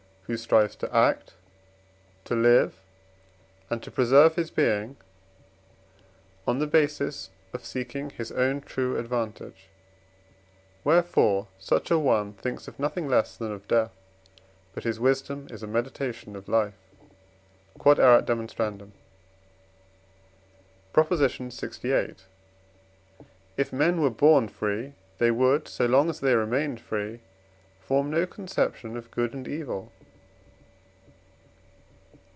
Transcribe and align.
who 0.25 0.37
strives 0.37 0.75
to 0.77 0.95
act, 0.95 1.33
to 2.23 2.33
live, 2.33 2.75
and 3.69 3.83
to 3.83 3.91
preserve 3.91 4.35
his 4.37 4.49
being 4.49 4.95
on 6.47 6.59
the 6.59 6.65
basis 6.67 7.29
of 7.51 7.65
seeking 7.65 8.09
his 8.11 8.31
own 8.31 8.61
true 8.61 8.97
advantage; 8.97 9.67
wherefore 10.85 11.49
such 11.59 11.91
an 11.91 12.01
one 12.01 12.31
thinks 12.31 12.65
of 12.65 12.79
nothing 12.79 13.09
less 13.09 13.35
than 13.35 13.51
of 13.51 13.67
death, 13.67 13.91
but 14.73 14.85
his 14.85 15.01
wisdom 15.01 15.47
is 15.49 15.63
a 15.63 15.67
meditation 15.67 16.37
of 16.37 16.47
life. 16.47 16.75
Q.E.D. 17.83 18.01
PROP. 18.23 18.29
LXVIII. 20.95 22.15
If 23.57 23.73
men 23.73 23.99
were 24.01 24.09
born 24.09 24.47
free, 24.47 24.93
they 25.17 25.29
would, 25.31 25.67
so 25.67 25.85
long 25.87 26.09
as 26.09 26.21
they 26.21 26.35
remained 26.35 26.79
free, 26.79 27.19
form 27.81 28.09
no 28.09 28.25
conception 28.25 28.95
of 28.95 29.11
good 29.11 29.33
and 29.33 29.45
evil. 29.45 29.91